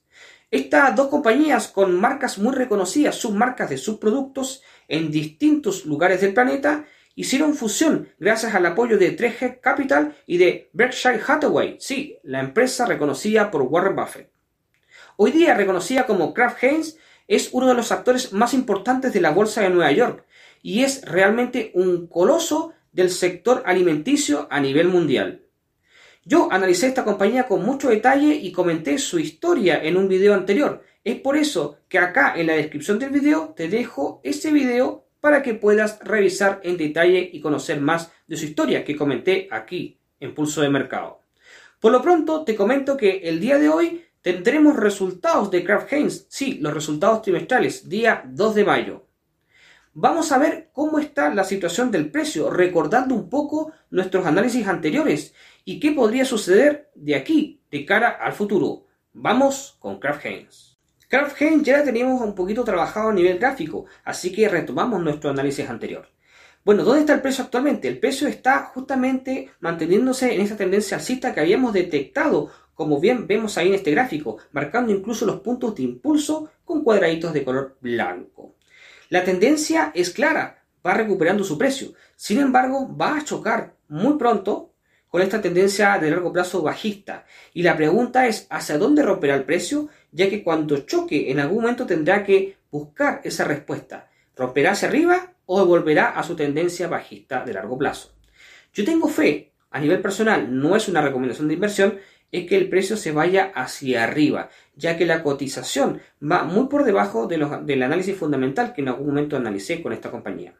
Estas 0.49 0.95
dos 0.95 1.09
compañías 1.09 1.67
con 1.67 1.99
marcas 1.99 2.37
muy 2.37 2.55
reconocidas, 2.55 3.15
submarcas 3.15 3.69
de 3.69 3.77
subproductos 3.77 4.63
en 4.87 5.11
distintos 5.11 5.85
lugares 5.85 6.21
del 6.21 6.33
planeta 6.33 6.85
hicieron 7.15 7.53
fusión 7.53 8.07
gracias 8.17 8.55
al 8.55 8.65
apoyo 8.65 8.97
de 8.97 9.17
3G 9.17 9.59
Capital 9.59 10.15
y 10.25 10.37
de 10.37 10.69
Berkshire 10.71 11.19
Hathaway, 11.27 11.75
sí, 11.81 12.17
la 12.23 12.39
empresa 12.39 12.85
reconocida 12.85 13.51
por 13.51 13.63
Warren 13.63 13.97
Buffett. 13.97 14.31
Hoy 15.17 15.31
día 15.31 15.53
reconocida 15.53 16.05
como 16.05 16.33
Kraft 16.33 16.63
Heinz, 16.63 16.95
es 17.27 17.49
uno 17.51 17.67
de 17.67 17.73
los 17.73 17.91
actores 17.91 18.31
más 18.31 18.53
importantes 18.53 19.11
de 19.11 19.19
la 19.19 19.31
bolsa 19.31 19.63
de 19.63 19.69
Nueva 19.69 19.91
York 19.91 20.25
y 20.61 20.83
es 20.83 21.03
realmente 21.03 21.71
un 21.73 22.07
coloso 22.07 22.71
del 22.93 23.09
sector 23.09 23.63
alimenticio 23.65 24.47
a 24.49 24.61
nivel 24.61 24.87
mundial. 24.87 25.46
Yo 26.29 26.51
analicé 26.51 26.87
esta 26.87 27.05
compañía 27.05 27.47
con 27.47 27.63
mucho 27.63 27.87
detalle 27.87 28.35
y 28.35 28.51
comenté 28.51 28.97
su 28.97 29.17
historia 29.17 29.81
en 29.81 29.95
un 29.95 30.09
video 30.09 30.33
anterior. 30.33 30.83
Es 31.01 31.21
por 31.21 31.37
eso 31.37 31.77
que 31.87 31.99
acá 31.99 32.33
en 32.35 32.47
la 32.47 32.53
descripción 32.53 32.99
del 32.99 33.11
video 33.11 33.53
te 33.55 33.69
dejo 33.69 34.19
ese 34.25 34.51
video 34.51 35.05
para 35.21 35.41
que 35.41 35.53
puedas 35.53 35.99
revisar 36.03 36.59
en 36.63 36.75
detalle 36.75 37.29
y 37.31 37.39
conocer 37.39 37.79
más 37.79 38.11
de 38.27 38.35
su 38.35 38.43
historia 38.43 38.83
que 38.83 38.97
comenté 38.97 39.47
aquí 39.51 40.01
en 40.19 40.35
Pulso 40.35 40.61
de 40.61 40.69
Mercado. 40.69 41.21
Por 41.79 41.93
lo 41.93 42.01
pronto 42.01 42.43
te 42.43 42.57
comento 42.57 42.97
que 42.97 43.19
el 43.23 43.39
día 43.39 43.57
de 43.57 43.69
hoy 43.69 44.03
tendremos 44.21 44.75
resultados 44.75 45.49
de 45.49 45.63
Kraft 45.63 45.93
Heinz, 45.93 46.25
sí, 46.27 46.57
los 46.59 46.73
resultados 46.73 47.21
trimestrales, 47.21 47.87
día 47.87 48.23
2 48.27 48.53
de 48.53 48.65
mayo. 48.65 49.06
Vamos 49.99 50.31
a 50.31 50.37
ver 50.37 50.69
cómo 50.73 50.99
está 50.99 51.33
la 51.33 51.43
situación 51.43 51.89
del 51.89 52.11
precio, 52.11 52.51
recordando 52.51 53.15
un 53.15 53.31
poco 53.31 53.71
nuestros 53.89 54.27
análisis 54.27 54.67
anteriores 54.67 55.33
y 55.65 55.79
qué 55.79 55.91
podría 55.91 56.23
suceder 56.23 56.91
de 56.93 57.15
aquí, 57.15 57.63
de 57.71 57.83
cara 57.83 58.09
al 58.09 58.33
futuro. 58.33 58.85
Vamos 59.13 59.75
con 59.79 59.99
Kraft 59.99 60.23
Heinz. 60.23 60.77
Kraft 61.09 61.41
Heinz 61.41 61.63
ya 61.63 61.79
la 61.79 61.83
teníamos 61.83 62.21
un 62.21 62.35
poquito 62.35 62.63
trabajado 62.63 63.09
a 63.09 63.13
nivel 63.13 63.39
gráfico, 63.39 63.85
así 64.03 64.31
que 64.31 64.47
retomamos 64.47 65.01
nuestro 65.01 65.31
análisis 65.31 65.67
anterior. 65.67 66.07
Bueno, 66.63 66.83
¿dónde 66.83 66.99
está 66.99 67.15
el 67.15 67.21
precio 67.21 67.45
actualmente? 67.45 67.87
El 67.87 67.99
precio 67.99 68.27
está 68.27 68.65
justamente 68.65 69.49
manteniéndose 69.61 70.35
en 70.35 70.41
esta 70.41 70.57
tendencia 70.57 70.97
alcista 70.97 71.33
que 71.33 71.39
habíamos 71.39 71.73
detectado, 71.73 72.51
como 72.75 72.99
bien 72.99 73.25
vemos 73.25 73.57
ahí 73.57 73.69
en 73.69 73.73
este 73.73 73.89
gráfico, 73.89 74.37
marcando 74.51 74.91
incluso 74.93 75.25
los 75.25 75.39
puntos 75.39 75.73
de 75.73 75.81
impulso 75.81 76.51
con 76.63 76.83
cuadraditos 76.83 77.33
de 77.33 77.43
color 77.43 77.77
blanco. 77.81 78.56
La 79.09 79.23
tendencia 79.23 79.91
es 79.95 80.09
clara, 80.09 80.63
va 80.85 80.93
recuperando 80.93 81.43
su 81.43 81.57
precio. 81.57 81.93
Sin 82.15 82.39
embargo, 82.39 82.93
va 82.95 83.17
a 83.17 83.23
chocar 83.23 83.75
muy 83.87 84.17
pronto 84.17 84.73
con 85.07 85.21
esta 85.21 85.41
tendencia 85.41 85.97
de 85.97 86.11
largo 86.11 86.33
plazo 86.33 86.61
bajista. 86.61 87.25
Y 87.53 87.63
la 87.63 87.77
pregunta 87.77 88.27
es, 88.27 88.47
¿hacia 88.49 88.77
dónde 88.77 89.03
romperá 89.03 89.35
el 89.35 89.45
precio? 89.45 89.87
Ya 90.11 90.29
que 90.29 90.43
cuando 90.43 90.79
choque 90.79 91.31
en 91.31 91.39
algún 91.39 91.61
momento 91.61 91.85
tendrá 91.85 92.25
que 92.25 92.57
buscar 92.69 93.21
esa 93.23 93.45
respuesta. 93.45 94.09
¿Romperá 94.35 94.71
hacia 94.71 94.89
arriba 94.89 95.33
o 95.45 95.65
volverá 95.65 96.09
a 96.09 96.23
su 96.23 96.35
tendencia 96.35 96.89
bajista 96.89 97.45
de 97.45 97.53
largo 97.53 97.77
plazo? 97.77 98.13
Yo 98.73 98.83
tengo 98.83 99.07
fe, 99.07 99.53
a 99.71 99.79
nivel 99.79 100.01
personal, 100.01 100.47
no 100.53 100.75
es 100.75 100.89
una 100.89 101.01
recomendación 101.01 101.47
de 101.47 101.53
inversión, 101.53 101.97
es 102.31 102.47
que 102.47 102.57
el 102.57 102.69
precio 102.69 102.97
se 102.97 103.11
vaya 103.11 103.51
hacia 103.55 104.03
arriba, 104.03 104.49
ya 104.75 104.97
que 104.97 105.05
la 105.05 105.23
cotización 105.23 106.01
va 106.21 106.43
muy 106.43 106.67
por 106.67 106.83
debajo 106.83 107.27
del 107.27 107.83
análisis 107.83 108.15
fundamental 108.15 108.73
que 108.73 108.81
en 108.81 108.89
algún 108.89 109.07
momento 109.07 109.37
analicé 109.37 109.81
con 109.81 109.93
esta 109.93 110.11
compañía. 110.11 110.55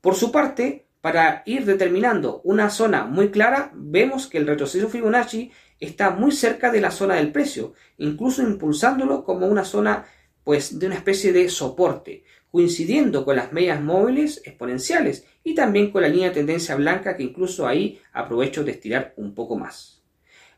Por 0.00 0.14
su 0.16 0.32
parte, 0.32 0.86
para 1.00 1.42
ir 1.46 1.64
determinando 1.64 2.40
una 2.44 2.70
zona 2.70 3.04
muy 3.04 3.30
clara, 3.30 3.70
vemos 3.74 4.26
que 4.26 4.38
el 4.38 4.46
retroceso 4.46 4.88
Fibonacci 4.88 5.50
está 5.80 6.10
muy 6.10 6.32
cerca 6.32 6.70
de 6.70 6.80
la 6.80 6.90
zona 6.90 7.16
del 7.16 7.32
precio, 7.32 7.74
incluso 7.98 8.42
impulsándolo 8.42 9.24
como 9.24 9.46
una 9.46 9.64
zona 9.64 10.06
pues 10.44 10.78
de 10.78 10.86
una 10.86 10.96
especie 10.96 11.32
de 11.32 11.48
soporte, 11.48 12.24
coincidiendo 12.50 13.24
con 13.24 13.36
las 13.36 13.52
medias 13.52 13.80
móviles 13.80 14.42
exponenciales 14.44 15.24
y 15.42 15.54
también 15.54 15.90
con 15.90 16.02
la 16.02 16.08
línea 16.08 16.28
de 16.28 16.34
tendencia 16.34 16.74
blanca 16.74 17.16
que 17.16 17.22
incluso 17.22 17.66
ahí 17.66 18.00
aprovecho 18.12 18.64
de 18.64 18.72
estirar 18.72 19.14
un 19.16 19.34
poco 19.34 19.56
más. 19.56 20.01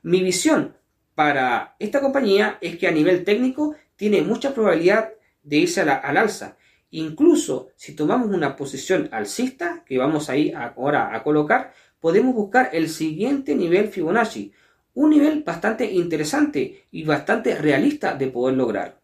Mi 0.04 0.22
visión 0.22 0.76
para 1.14 1.76
esta 1.78 2.02
compañía 2.02 2.58
es 2.60 2.76
que 2.76 2.86
a 2.86 2.90
nivel 2.90 3.24
técnico 3.24 3.74
tiene 3.96 4.20
mucha 4.20 4.52
probabilidad 4.52 5.14
de 5.42 5.56
irse 5.56 5.80
al 5.80 6.16
alza 6.18 6.58
Incluso 6.90 7.70
si 7.74 7.96
tomamos 7.96 8.28
una 8.28 8.54
posición 8.54 9.08
alcista, 9.12 9.82
que 9.86 9.96
vamos 9.96 10.28
ahí 10.28 10.52
ahora 10.52 11.16
a 11.16 11.22
colocar, 11.22 11.72
podemos 12.00 12.34
buscar 12.34 12.68
el 12.74 12.90
siguiente 12.90 13.54
nivel 13.54 13.88
Fibonacci, 13.88 14.52
un 14.92 15.08
nivel 15.08 15.42
bastante 15.42 15.90
interesante 15.90 16.84
y 16.90 17.04
bastante 17.04 17.54
realista 17.54 18.14
de 18.14 18.28
poder 18.28 18.58
lograr. 18.58 19.00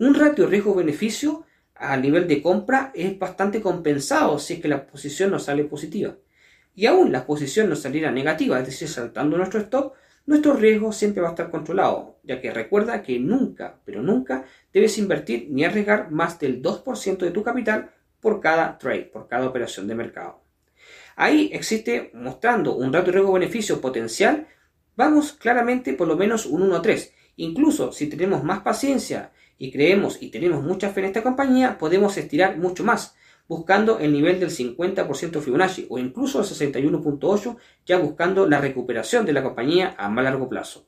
Un 0.00 0.16
ratio 0.16 0.48
riesgo-beneficio 0.48 1.46
a 1.76 1.96
nivel 1.96 2.26
de 2.26 2.42
compra 2.42 2.90
es 2.92 3.16
bastante 3.16 3.62
compensado 3.62 4.40
si 4.40 4.54
es 4.54 4.60
que 4.60 4.68
la 4.68 4.84
posición 4.84 5.30
nos 5.30 5.44
sale 5.44 5.62
positiva. 5.62 6.16
Y 6.74 6.86
aún 6.86 7.12
la 7.12 7.24
posición 7.24 7.68
nos 7.68 7.82
saliera 7.82 8.10
negativa, 8.10 8.58
es 8.58 8.66
decir, 8.66 8.88
saltando 8.88 9.36
nuestro 9.36 9.60
stop, 9.60 9.94
nuestro 10.26 10.54
riesgo 10.54 10.92
siempre 10.92 11.22
va 11.22 11.28
a 11.28 11.32
estar 11.32 11.50
controlado, 11.50 12.18
ya 12.22 12.40
que 12.40 12.50
recuerda 12.50 13.02
que 13.02 13.18
nunca, 13.18 13.80
pero 13.84 14.02
nunca 14.02 14.44
debes 14.72 14.96
invertir 14.98 15.48
ni 15.50 15.64
arriesgar 15.64 16.10
más 16.10 16.38
del 16.38 16.62
2% 16.62 17.18
de 17.18 17.30
tu 17.30 17.42
capital 17.42 17.90
por 18.20 18.40
cada 18.40 18.78
trade, 18.78 19.10
por 19.12 19.28
cada 19.28 19.46
operación 19.46 19.86
de 19.86 19.94
mercado. 19.94 20.40
Ahí 21.16 21.50
existe 21.52 22.10
mostrando 22.14 22.74
un 22.74 22.92
ratio 22.92 23.12
riesgo-beneficio 23.12 23.80
potencial, 23.80 24.48
vamos 24.96 25.32
claramente 25.32 25.92
por 25.92 26.08
lo 26.08 26.16
menos 26.16 26.46
un 26.46 26.70
1-3. 26.70 27.10
Incluso 27.36 27.92
si 27.92 28.06
tenemos 28.08 28.42
más 28.42 28.60
paciencia 28.60 29.30
y 29.58 29.70
creemos 29.70 30.22
y 30.22 30.30
tenemos 30.30 30.62
mucha 30.62 30.90
fe 30.90 31.00
en 31.00 31.06
esta 31.06 31.22
compañía, 31.22 31.78
podemos 31.78 32.16
estirar 32.16 32.56
mucho 32.56 32.82
más 32.82 33.14
buscando 33.46 33.98
el 33.98 34.12
nivel 34.12 34.40
del 34.40 34.50
50% 34.50 35.40
Fibonacci 35.40 35.86
o 35.90 35.98
incluso 35.98 36.40
el 36.40 36.46
61.8 36.46 37.56
ya 37.86 37.98
buscando 37.98 38.48
la 38.48 38.60
recuperación 38.60 39.26
de 39.26 39.32
la 39.32 39.42
compañía 39.42 39.94
a 39.98 40.08
más 40.08 40.24
largo 40.24 40.48
plazo. 40.48 40.86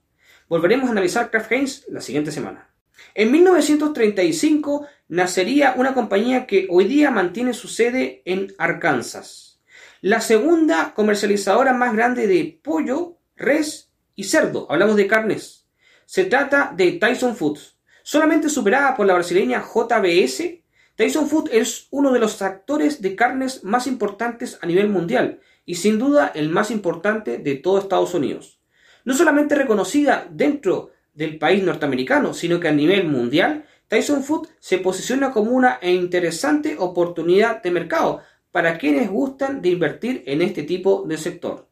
Volveremos 0.48 0.88
a 0.88 0.92
analizar 0.92 1.30
Kraft 1.30 1.52
Heinz 1.52 1.84
la 1.88 2.00
siguiente 2.00 2.30
semana. 2.30 2.70
En 3.14 3.30
1935 3.30 4.86
nacería 5.08 5.74
una 5.76 5.92
compañía 5.92 6.46
que 6.46 6.66
hoy 6.70 6.84
día 6.84 7.10
mantiene 7.10 7.52
su 7.52 7.68
sede 7.68 8.22
en 8.24 8.54
Arkansas, 8.58 9.60
la 10.00 10.20
segunda 10.20 10.94
comercializadora 10.94 11.72
más 11.72 11.94
grande 11.94 12.26
de 12.26 12.60
pollo, 12.62 13.18
res 13.36 13.90
y 14.14 14.24
cerdo. 14.24 14.66
Hablamos 14.70 14.96
de 14.96 15.06
carnes. 15.06 15.66
Se 16.06 16.24
trata 16.24 16.72
de 16.74 16.92
Tyson 16.92 17.36
Foods, 17.36 17.76
solamente 18.02 18.48
superada 18.48 18.96
por 18.96 19.06
la 19.06 19.14
brasileña 19.14 19.62
JBS 19.62 20.62
Tyson 20.96 21.28
Food 21.28 21.50
es 21.52 21.88
uno 21.90 22.10
de 22.10 22.18
los 22.18 22.40
actores 22.40 23.02
de 23.02 23.14
carnes 23.14 23.62
más 23.64 23.86
importantes 23.86 24.58
a 24.62 24.66
nivel 24.66 24.88
mundial 24.88 25.40
y 25.66 25.74
sin 25.74 25.98
duda 25.98 26.32
el 26.34 26.48
más 26.48 26.70
importante 26.70 27.36
de 27.36 27.56
todo 27.56 27.78
Estados 27.78 28.14
Unidos. 28.14 28.60
No 29.04 29.12
solamente 29.12 29.54
reconocida 29.54 30.26
dentro 30.30 30.92
del 31.12 31.38
país 31.38 31.62
norteamericano, 31.62 32.32
sino 32.32 32.60
que 32.60 32.68
a 32.68 32.72
nivel 32.72 33.06
mundial, 33.08 33.66
Tyson 33.88 34.24
Food 34.24 34.48
se 34.58 34.78
posiciona 34.78 35.32
como 35.32 35.50
una 35.50 35.78
interesante 35.82 36.76
oportunidad 36.78 37.62
de 37.62 37.70
mercado 37.70 38.22
para 38.50 38.78
quienes 38.78 39.10
gustan 39.10 39.60
de 39.60 39.68
invertir 39.68 40.22
en 40.24 40.40
este 40.40 40.62
tipo 40.62 41.04
de 41.06 41.18
sector. 41.18 41.68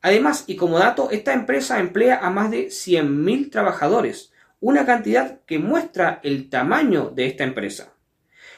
Además, 0.00 0.44
y 0.46 0.54
como 0.54 0.78
dato, 0.78 1.10
esta 1.10 1.32
empresa 1.32 1.80
emplea 1.80 2.20
a 2.24 2.30
más 2.30 2.52
de 2.52 2.68
100.000 2.68 3.50
trabajadores, 3.50 4.32
una 4.60 4.86
cantidad 4.86 5.40
que 5.44 5.58
muestra 5.58 6.20
el 6.22 6.48
tamaño 6.48 7.10
de 7.12 7.26
esta 7.26 7.42
empresa. 7.42 7.93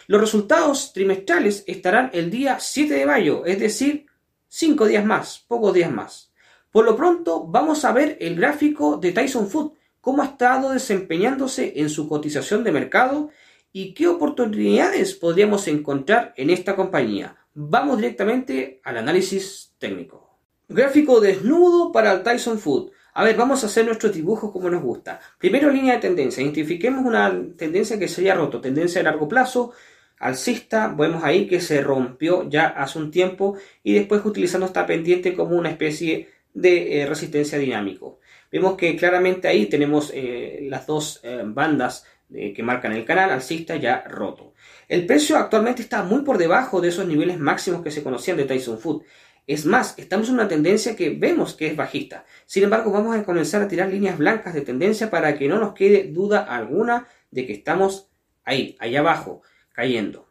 Los 0.09 0.21
resultados 0.21 0.93
trimestrales 0.93 1.65
estarán 1.67 2.11
el 2.13 2.31
día 2.31 2.59
7 2.61 2.95
de 2.95 3.07
mayo, 3.07 3.45
es 3.45 3.59
decir, 3.59 4.07
5 4.49 4.87
días 4.87 5.05
más, 5.05 5.45
pocos 5.49 5.75
días 5.75 5.91
más. 5.91 6.33
Por 6.71 6.85
lo 6.85 6.97
pronto, 6.97 7.45
vamos 7.47 7.85
a 7.85 7.93
ver 7.93 8.17
el 8.21 8.37
gráfico 8.37 8.99
de 8.99 9.13
Tyson 9.13 9.49
Food, 9.49 9.73
cómo 10.01 10.23
ha 10.23 10.27
estado 10.27 10.71
desempeñándose 10.71 11.73
en 11.77 11.89
su 11.89 12.09
cotización 12.09 12.63
de 12.63 12.71
mercado 12.71 13.31
y 13.73 13.95
qué 13.95 14.07
oportunidades 14.07 15.15
podríamos 15.15 15.67
encontrar 15.67 16.33
en 16.37 16.51
esta 16.51 16.77
compañía. 16.77 17.37
Vamos 17.55 17.97
directamente 17.97 18.81
al 18.85 18.99
análisis 18.99 19.75
técnico. 19.79 20.39
Gráfico 20.69 21.21
desnudo 21.21 21.91
para 21.91 22.13
el 22.13 22.23
Tyson 22.23 22.59
Food. 22.59 22.91
A 23.15 23.25
ver, 23.25 23.37
vamos 23.37 23.65
a 23.65 23.67
hacer 23.67 23.87
nuestros 23.87 24.13
dibujos 24.13 24.53
como 24.53 24.69
nos 24.71 24.83
gusta. 24.83 25.21
Primero, 25.39 25.71
línea 25.71 25.95
de 25.95 26.01
tendencia. 26.01 26.43
Identifiquemos 26.43 27.05
una 27.05 27.33
tendencia 27.57 27.99
que 27.99 28.09
sería 28.09 28.35
roto, 28.35 28.61
tendencia 28.61 29.01
a 29.01 29.05
largo 29.05 29.27
plazo, 29.27 29.73
alcista, 30.19 30.89
vemos 30.89 31.23
ahí 31.25 31.47
que 31.47 31.61
se 31.61 31.81
rompió 31.81 32.49
ya 32.49 32.67
hace 32.69 32.99
un 32.99 33.11
tiempo 33.11 33.57
y 33.83 33.95
después 33.95 34.25
utilizando 34.25 34.67
esta 34.67 34.87
pendiente 34.87 35.35
como 35.35 35.57
una 35.57 35.71
especie 35.71 36.29
de 36.55 37.01
eh, 37.01 37.07
resistencia 37.07 37.59
dinámico. 37.59 38.19
Vemos 38.51 38.77
que 38.77 38.97
claramente 38.97 39.49
ahí 39.49 39.67
tenemos 39.67 40.11
eh, 40.15 40.67
las 40.71 40.87
dos 40.87 41.21
eh, 41.23 41.43
bandas 41.45 42.05
que 42.29 42.61
marcan 42.65 42.91
el 42.91 43.05
canal 43.05 43.31
alcista 43.31 43.77
ya 43.77 44.03
roto. 44.03 44.55
El 44.89 45.07
precio 45.07 45.37
actualmente 45.37 45.81
está 45.81 46.03
muy 46.03 46.23
por 46.23 46.39
debajo 46.39 46.81
de 46.81 46.89
esos 46.89 47.07
niveles 47.07 47.39
máximos 47.39 47.83
que 47.83 47.93
se 47.93 48.03
conocían 48.03 48.37
de 48.37 48.45
Tyson 48.45 48.81
Food. 48.81 49.05
Es 49.47 49.65
más, 49.65 49.97
estamos 49.97 50.27
en 50.29 50.35
una 50.35 50.49
tendencia 50.49 50.97
que 50.97 51.11
vemos 51.11 51.55
que 51.55 51.69
es 51.69 51.77
bajista. 51.77 52.25
Sin 52.45 52.65
embargo, 52.65 52.91
vamos 52.91 53.15
a 53.15 53.23
comenzar 53.23 53.63
a 53.63 53.69
tirar 53.69 53.91
líneas 53.91 54.19
blancas 54.19 54.55
de 54.55 54.63
tendencia 54.63 55.09
para 55.09 55.39
que 55.39 55.47
no 55.47 55.59
nos 55.61 55.73
quede 55.73 56.11
duda 56.11 56.41
alguna 56.41 57.07
de 57.31 57.47
que 57.47 57.53
estamos 57.53 58.09
ahí, 58.45 58.77
allá 58.81 58.99
abajo 58.99 59.43
cayendo. 59.77 60.27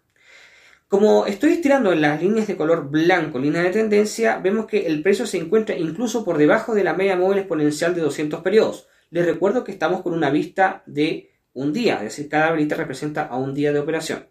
Como 0.88 1.26
estoy 1.26 1.54
estirando 1.54 1.94
en 1.94 2.02
las 2.02 2.22
líneas 2.22 2.48
de 2.48 2.58
color 2.58 2.90
blanco, 2.90 3.40
línea 3.40 3.64
de 3.64 3.70
tendencia, 3.70 4.40
vemos 4.40 4.66
que 4.66 4.88
el 4.88 5.02
precio 5.02 5.26
se 5.26 5.38
encuentra 5.38 5.76
incluso 5.76 6.26
por 6.26 6.38
debajo 6.38 6.76
de 6.76 6.84
la 6.84 6.94
media 6.94 7.16
móvil 7.16 7.40
exponencial 7.40 7.96
de 7.96 8.02
200 8.02 8.42
periodos. 8.42 8.88
Les 9.10 9.26
recuerdo 9.26 9.64
que 9.64 9.72
estamos 9.72 10.02
con 10.02 10.14
una 10.14 10.30
vista 10.30 10.84
de 10.86 11.32
un 11.54 11.74
día, 11.74 11.96
es 11.96 12.04
decir, 12.04 12.30
cada 12.30 12.52
velita 12.52 12.76
representa 12.76 13.24
a 13.24 13.38
un 13.38 13.54
día 13.54 13.72
de 13.72 13.80
operación. 13.80 14.28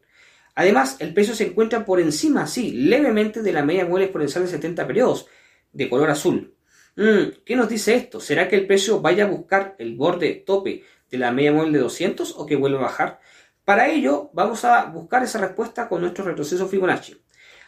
Además, 0.54 0.96
el 1.00 1.12
precio 1.14 1.34
se 1.34 1.46
encuentra 1.46 1.84
por 1.84 2.00
encima, 2.00 2.46
sí, 2.46 2.70
levemente 2.70 3.42
de 3.42 3.52
la 3.52 3.64
media 3.64 3.86
móvil 3.86 4.04
exponencial 4.04 4.44
de 4.44 4.50
70 4.50 4.86
periodos, 4.86 5.26
de 5.72 5.88
color 5.88 6.10
azul. 6.10 6.54
Mm, 6.96 7.42
¿Qué 7.44 7.56
nos 7.56 7.68
dice 7.68 7.94
esto? 7.94 8.20
¿Será 8.20 8.48
que 8.48 8.56
el 8.56 8.66
precio 8.66 9.00
vaya 9.00 9.24
a 9.24 9.28
buscar 9.28 9.74
el 9.78 9.96
borde 9.96 10.34
tope 10.46 10.84
de 11.10 11.18
la 11.18 11.32
media 11.32 11.52
móvil 11.52 11.72
de 11.72 11.80
200 11.80 12.34
o 12.36 12.46
que 12.46 12.56
vuelva 12.56 12.78
a 12.78 12.82
bajar? 12.82 13.20
Para 13.64 13.88
ello, 13.88 14.30
vamos 14.34 14.64
a 14.66 14.84
buscar 14.84 15.22
esa 15.22 15.38
respuesta 15.38 15.88
con 15.88 16.02
nuestro 16.02 16.24
retroceso 16.24 16.68
Fibonacci. 16.68 17.16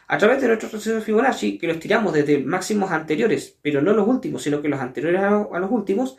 A 0.07 0.17
través 0.19 0.39
de 0.39 0.47
nuestro 0.47 0.67
retroceso 0.67 1.01
Fibonacci, 1.01 1.57
que 1.57 1.65
lo 1.65 1.73
estiramos 1.73 2.13
desde 2.13 2.37
máximos 2.37 2.91
anteriores, 2.91 3.57
pero 3.63 3.81
no 3.81 3.93
los 3.93 4.07
últimos, 4.07 4.43
sino 4.43 4.61
que 4.61 4.69
los 4.69 4.79
anteriores 4.79 5.21
a 5.21 5.59
los 5.59 5.71
últimos, 5.71 6.17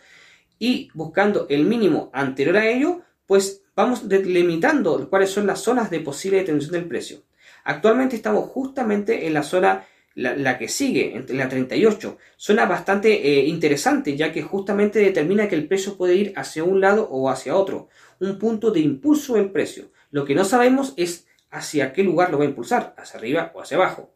y 0.59 0.91
buscando 0.95 1.47
el 1.49 1.65
mínimo 1.65 2.11
anterior 2.13 2.57
a 2.57 2.67
ello, 2.67 3.03
pues 3.27 3.63
vamos 3.77 4.09
delimitando 4.09 5.09
cuáles 5.09 5.31
son 5.31 5.47
las 5.47 5.61
zonas 5.61 5.91
de 5.91 6.01
posible 6.01 6.39
detención 6.39 6.73
del 6.73 6.87
precio. 6.87 7.23
Actualmente 7.63 8.17
estamos 8.17 8.51
justamente 8.51 9.29
en 9.29 9.35
la 9.35 9.45
zona 9.45 9.87
la, 10.19 10.59
que 10.59 10.69
sigue, 10.69 11.25
la 11.29 11.49
38, 11.49 12.19
zona 12.37 12.67
bastante 12.67 13.13
eh, 13.13 13.47
interesante, 13.47 14.17
ya 14.17 14.33
que 14.33 14.43
justamente 14.43 14.99
determina 14.99 15.49
que 15.49 15.55
el 15.55 15.69
precio 15.69 15.97
puede 15.97 16.17
ir 16.17 16.33
hacia 16.37 16.65
un 16.65 16.81
lado 16.81 17.09
o 17.09 17.31
hacia 17.31 17.57
otro 17.57 17.89
un 18.21 18.39
punto 18.39 18.73
de 18.73 18.81
impulso 18.81 19.35
del 19.35 19.51
precio. 19.51 19.91
Lo 20.11 20.25
que 20.25 20.35
no 20.35 20.45
sabemos 20.45 20.93
es 20.97 21.27
hacia 21.51 21.93
qué 21.93 22.03
lugar 22.03 22.31
lo 22.31 22.39
va 22.39 22.45
a 22.45 22.49
impulsar, 22.49 22.95
hacia 22.99 23.19
arriba 23.19 23.53
o 23.55 23.63
hacia 23.63 23.77
abajo. 23.77 24.13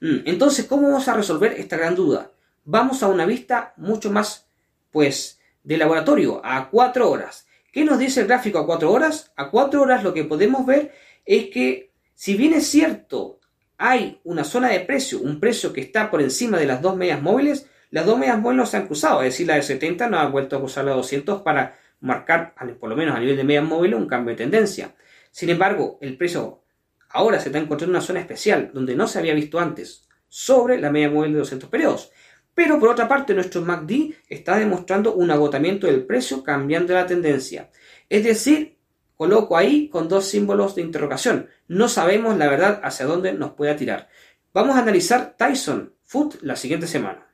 Mm, 0.00 0.20
entonces, 0.24 0.64
¿cómo 0.64 0.88
vamos 0.88 1.08
a 1.08 1.14
resolver 1.14 1.52
esta 1.58 1.76
gran 1.76 1.94
duda? 1.94 2.32
Vamos 2.64 3.02
a 3.02 3.08
una 3.08 3.26
vista 3.26 3.74
mucho 3.76 4.10
más, 4.10 4.48
pues, 4.90 5.40
de 5.62 5.76
laboratorio, 5.76 6.40
a 6.42 6.70
cuatro 6.70 7.10
horas. 7.10 7.46
¿Qué 7.70 7.84
nos 7.84 7.98
dice 7.98 8.22
el 8.22 8.28
gráfico 8.28 8.58
a 8.58 8.66
cuatro 8.66 8.90
horas? 8.90 9.32
A 9.36 9.50
cuatro 9.50 9.82
horas 9.82 10.02
lo 10.02 10.14
que 10.14 10.24
podemos 10.24 10.64
ver 10.64 10.94
es 11.26 11.50
que, 11.50 11.90
si 12.14 12.34
bien 12.34 12.54
es 12.54 12.66
cierto, 12.66 13.40
hay 13.86 14.18
una 14.24 14.44
zona 14.44 14.70
de 14.70 14.80
precio, 14.80 15.20
un 15.20 15.38
precio 15.38 15.70
que 15.70 15.82
está 15.82 16.10
por 16.10 16.22
encima 16.22 16.56
de 16.58 16.64
las 16.64 16.80
dos 16.80 16.96
medias 16.96 17.20
móviles, 17.20 17.68
las 17.90 18.06
dos 18.06 18.18
medias 18.18 18.38
móviles 18.38 18.70
se 18.70 18.78
han 18.78 18.86
cruzado, 18.86 19.20
es 19.20 19.34
decir, 19.34 19.46
la 19.46 19.56
de 19.56 19.62
70 19.62 20.08
no 20.08 20.18
ha 20.18 20.26
vuelto 20.26 20.56
a 20.56 20.58
cruzar 20.60 20.86
la 20.86 20.92
de 20.92 20.96
200 20.96 21.42
para 21.42 21.76
marcar, 22.00 22.54
por 22.80 22.88
lo 22.88 22.96
menos 22.96 23.14
a 23.14 23.20
nivel 23.20 23.36
de 23.36 23.44
media 23.44 23.60
móvil, 23.60 23.94
un 23.94 24.06
cambio 24.06 24.30
de 24.30 24.38
tendencia. 24.38 24.94
Sin 25.30 25.50
embargo, 25.50 25.98
el 26.00 26.16
precio 26.16 26.62
ahora 27.10 27.38
se 27.38 27.50
está 27.50 27.58
encontrando 27.58 27.92
en 27.92 27.96
una 27.96 28.00
zona 28.00 28.20
especial 28.20 28.70
donde 28.72 28.96
no 28.96 29.06
se 29.06 29.18
había 29.18 29.34
visto 29.34 29.60
antes, 29.60 30.08
sobre 30.28 30.80
la 30.80 30.90
media 30.90 31.10
móvil 31.10 31.34
de 31.34 31.40
200 31.40 31.68
periodos. 31.68 32.10
Pero 32.54 32.80
por 32.80 32.88
otra 32.88 33.06
parte, 33.06 33.34
nuestro 33.34 33.60
MACD 33.60 34.14
está 34.30 34.56
demostrando 34.56 35.14
un 35.14 35.30
agotamiento 35.30 35.88
del 35.88 36.06
precio 36.06 36.42
cambiando 36.42 36.94
la 36.94 37.04
tendencia. 37.04 37.70
Es 38.08 38.24
decir, 38.24 38.73
coloco 39.16 39.56
ahí 39.56 39.88
con 39.88 40.08
dos 40.08 40.26
símbolos 40.26 40.74
de 40.74 40.82
interrogación. 40.82 41.48
No 41.68 41.88
sabemos 41.88 42.36
la 42.36 42.48
verdad 42.48 42.80
hacia 42.82 43.06
dónde 43.06 43.32
nos 43.32 43.52
puede 43.52 43.74
tirar. 43.74 44.08
Vamos 44.52 44.76
a 44.76 44.80
analizar 44.80 45.34
Tyson 45.36 45.94
Food 46.04 46.36
la 46.42 46.56
siguiente 46.56 46.86
semana. 46.86 47.28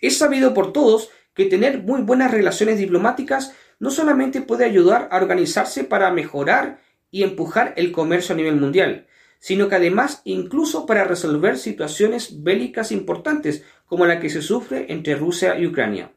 Es 0.00 0.18
sabido 0.18 0.54
por 0.54 0.72
todos 0.72 1.10
que 1.34 1.46
tener 1.46 1.82
muy 1.82 2.02
buenas 2.02 2.30
relaciones 2.30 2.78
diplomáticas 2.78 3.54
no 3.78 3.90
solamente 3.90 4.42
puede 4.42 4.64
ayudar 4.64 5.08
a 5.10 5.16
organizarse 5.16 5.84
para 5.84 6.10
mejorar 6.10 6.80
y 7.10 7.22
empujar 7.22 7.74
el 7.76 7.92
comercio 7.92 8.34
a 8.34 8.36
nivel 8.36 8.56
mundial, 8.56 9.06
sino 9.38 9.68
que 9.68 9.76
además 9.76 10.20
incluso 10.24 10.86
para 10.86 11.04
resolver 11.04 11.56
situaciones 11.56 12.42
bélicas 12.42 12.92
importantes 12.92 13.64
como 13.86 14.06
la 14.06 14.20
que 14.20 14.28
se 14.28 14.42
sufre 14.42 14.92
entre 14.92 15.16
Rusia 15.16 15.58
y 15.58 15.66
Ucrania. 15.66 16.12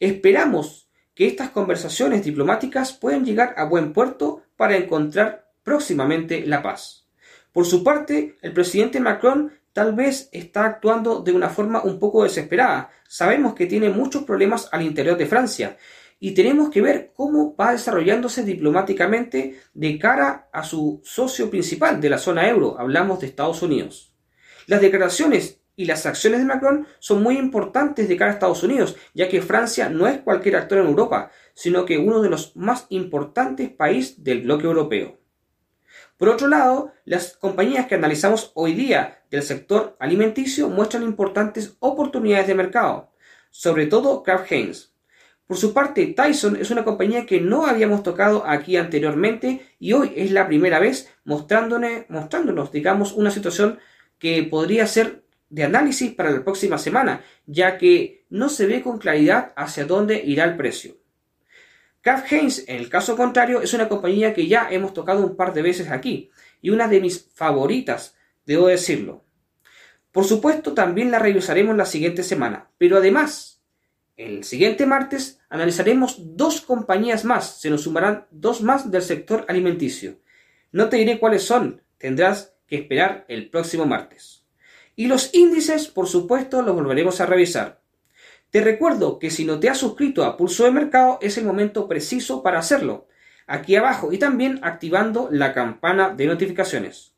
Esperamos 0.00 0.87
que 1.18 1.26
estas 1.26 1.50
conversaciones 1.50 2.22
diplomáticas 2.22 2.92
puedan 2.92 3.24
llegar 3.24 3.52
a 3.56 3.64
buen 3.64 3.92
puerto 3.92 4.42
para 4.56 4.76
encontrar 4.76 5.50
próximamente 5.64 6.46
la 6.46 6.62
paz. 6.62 7.08
Por 7.50 7.66
su 7.66 7.82
parte, 7.82 8.36
el 8.40 8.52
presidente 8.52 9.00
Macron 9.00 9.50
tal 9.72 9.96
vez 9.96 10.28
está 10.30 10.64
actuando 10.64 11.18
de 11.18 11.32
una 11.32 11.48
forma 11.48 11.82
un 11.82 11.98
poco 11.98 12.22
desesperada. 12.22 12.90
Sabemos 13.08 13.54
que 13.54 13.66
tiene 13.66 13.90
muchos 13.90 14.22
problemas 14.22 14.68
al 14.70 14.82
interior 14.82 15.18
de 15.18 15.26
Francia 15.26 15.76
y 16.20 16.34
tenemos 16.34 16.70
que 16.70 16.82
ver 16.82 17.10
cómo 17.16 17.56
va 17.56 17.72
desarrollándose 17.72 18.44
diplomáticamente 18.44 19.58
de 19.74 19.98
cara 19.98 20.48
a 20.52 20.62
su 20.62 21.00
socio 21.02 21.50
principal 21.50 22.00
de 22.00 22.10
la 22.10 22.18
zona 22.18 22.48
euro, 22.48 22.78
hablamos 22.78 23.18
de 23.18 23.26
Estados 23.26 23.60
Unidos. 23.60 24.14
Las 24.68 24.80
declaraciones 24.80 25.58
y 25.78 25.84
las 25.84 26.06
acciones 26.06 26.40
de 26.40 26.44
Macron 26.44 26.88
son 26.98 27.22
muy 27.22 27.38
importantes 27.38 28.08
de 28.08 28.16
cara 28.16 28.32
a 28.32 28.34
Estados 28.34 28.64
Unidos, 28.64 28.96
ya 29.14 29.28
que 29.28 29.40
Francia 29.40 29.88
no 29.88 30.08
es 30.08 30.18
cualquier 30.18 30.56
actor 30.56 30.78
en 30.78 30.88
Europa, 30.88 31.30
sino 31.54 31.84
que 31.84 31.98
uno 31.98 32.20
de 32.20 32.28
los 32.28 32.56
más 32.56 32.86
importantes 32.88 33.70
países 33.70 34.24
del 34.24 34.42
bloque 34.42 34.66
europeo. 34.66 35.20
Por 36.16 36.30
otro 36.30 36.48
lado, 36.48 36.90
las 37.04 37.36
compañías 37.36 37.86
que 37.86 37.94
analizamos 37.94 38.50
hoy 38.54 38.74
día 38.74 39.22
del 39.30 39.44
sector 39.44 39.96
alimenticio 40.00 40.68
muestran 40.68 41.04
importantes 41.04 41.76
oportunidades 41.78 42.48
de 42.48 42.56
mercado, 42.56 43.12
sobre 43.50 43.86
todo 43.86 44.24
Kraft 44.24 44.50
Heinz. 44.50 44.92
Por 45.46 45.58
su 45.58 45.72
parte, 45.72 46.06
Tyson 46.06 46.56
es 46.56 46.72
una 46.72 46.84
compañía 46.84 47.24
que 47.24 47.40
no 47.40 47.66
habíamos 47.66 48.02
tocado 48.02 48.44
aquí 48.44 48.76
anteriormente 48.76 49.64
y 49.78 49.92
hoy 49.92 50.12
es 50.16 50.32
la 50.32 50.48
primera 50.48 50.80
vez 50.80 51.08
mostrándonos, 51.24 52.72
digamos, 52.72 53.12
una 53.12 53.30
situación 53.30 53.78
que 54.18 54.42
podría 54.42 54.84
ser 54.88 55.27
de 55.50 55.64
análisis 55.64 56.12
para 56.12 56.30
la 56.30 56.44
próxima 56.44 56.78
semana, 56.78 57.22
ya 57.46 57.78
que 57.78 58.26
no 58.30 58.48
se 58.48 58.66
ve 58.66 58.82
con 58.82 58.98
claridad 58.98 59.52
hacia 59.56 59.84
dónde 59.84 60.22
irá 60.24 60.44
el 60.44 60.56
precio. 60.56 60.96
Kraft 62.00 62.32
Heinz, 62.32 62.64
en 62.68 62.76
el 62.76 62.88
caso 62.88 63.16
contrario, 63.16 63.60
es 63.60 63.74
una 63.74 63.88
compañía 63.88 64.32
que 64.32 64.46
ya 64.46 64.68
hemos 64.70 64.94
tocado 64.94 65.24
un 65.24 65.36
par 65.36 65.52
de 65.52 65.62
veces 65.62 65.90
aquí 65.90 66.30
y 66.62 66.70
una 66.70 66.88
de 66.88 67.00
mis 67.00 67.28
favoritas, 67.34 68.16
debo 68.46 68.68
decirlo. 68.68 69.24
Por 70.12 70.24
supuesto, 70.24 70.74
también 70.74 71.10
la 71.10 71.18
revisaremos 71.18 71.76
la 71.76 71.86
siguiente 71.86 72.22
semana, 72.22 72.70
pero 72.78 72.96
además 72.96 73.62
el 74.16 74.42
siguiente 74.42 74.84
martes 74.84 75.40
analizaremos 75.48 76.36
dos 76.36 76.60
compañías 76.60 77.24
más, 77.24 77.60
se 77.60 77.70
nos 77.70 77.82
sumarán 77.82 78.26
dos 78.30 78.62
más 78.62 78.90
del 78.90 79.02
sector 79.02 79.44
alimenticio. 79.48 80.18
No 80.72 80.88
te 80.88 80.96
diré 80.96 81.18
cuáles 81.18 81.44
son, 81.44 81.82
tendrás 81.98 82.54
que 82.66 82.76
esperar 82.76 83.24
el 83.28 83.48
próximo 83.48 83.86
martes. 83.86 84.37
Y 84.98 85.06
los 85.06 85.32
índices, 85.32 85.86
por 85.86 86.08
supuesto, 86.08 86.60
los 86.60 86.74
volveremos 86.74 87.20
a 87.20 87.26
revisar. 87.26 87.80
Te 88.50 88.62
recuerdo 88.62 89.20
que 89.20 89.30
si 89.30 89.44
no 89.44 89.60
te 89.60 89.68
has 89.68 89.78
suscrito 89.78 90.24
a 90.24 90.36
Pulso 90.36 90.64
de 90.64 90.72
Mercado 90.72 91.20
es 91.22 91.38
el 91.38 91.44
momento 91.44 91.86
preciso 91.86 92.42
para 92.42 92.58
hacerlo, 92.58 93.06
aquí 93.46 93.76
abajo 93.76 94.12
y 94.12 94.18
también 94.18 94.58
activando 94.60 95.28
la 95.30 95.54
campana 95.54 96.10
de 96.10 96.26
notificaciones. 96.26 97.14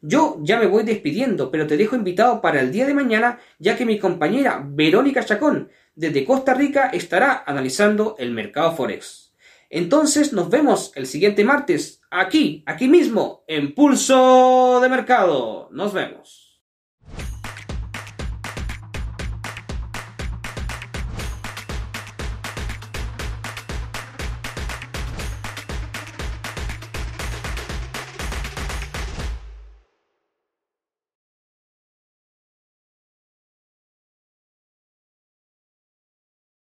Yo 0.00 0.38
ya 0.40 0.58
me 0.58 0.68
voy 0.68 0.84
despidiendo, 0.84 1.50
pero 1.50 1.66
te 1.66 1.76
dejo 1.76 1.96
invitado 1.96 2.40
para 2.40 2.62
el 2.62 2.72
día 2.72 2.86
de 2.86 2.94
mañana, 2.94 3.40
ya 3.58 3.76
que 3.76 3.84
mi 3.84 3.98
compañera 3.98 4.64
Verónica 4.66 5.22
Chacón, 5.22 5.68
desde 5.94 6.24
Costa 6.24 6.54
Rica, 6.54 6.88
estará 6.94 7.44
analizando 7.46 8.16
el 8.18 8.30
mercado 8.30 8.74
Forex. 8.74 9.34
Entonces 9.68 10.32
nos 10.32 10.48
vemos 10.48 10.92
el 10.94 11.06
siguiente 11.06 11.44
martes, 11.44 12.00
aquí, 12.10 12.62
aquí 12.64 12.88
mismo, 12.88 13.44
en 13.46 13.74
Pulso 13.74 14.80
de 14.80 14.88
Mercado. 14.88 15.68
Nos 15.72 15.92
vemos. 15.92 16.47